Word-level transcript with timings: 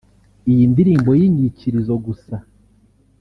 Iyi 0.51 0.63
ndirimbo 0.71 1.11
y’inyikirizo 1.19 1.93
gusa 2.05 2.35